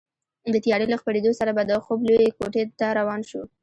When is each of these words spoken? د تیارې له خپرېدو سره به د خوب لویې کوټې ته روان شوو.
د 0.53 0.55
تیارې 0.65 0.85
له 0.91 0.97
خپرېدو 1.01 1.31
سره 1.39 1.51
به 1.57 1.63
د 1.65 1.71
خوب 1.83 1.99
لویې 2.07 2.35
کوټې 2.37 2.63
ته 2.79 2.85
روان 2.99 3.21
شوو. 3.29 3.43